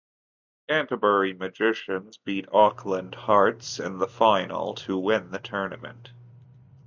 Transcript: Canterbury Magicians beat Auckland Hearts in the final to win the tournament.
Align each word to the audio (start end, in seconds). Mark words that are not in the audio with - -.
Canterbury 0.67 1.33
Magicians 1.35 2.17
beat 2.17 2.47
Auckland 2.51 3.13
Hearts 3.13 3.77
in 3.79 3.99
the 3.99 4.07
final 4.07 4.73
to 4.73 4.97
win 4.97 5.29
the 5.29 5.37
tournament. 5.37 6.09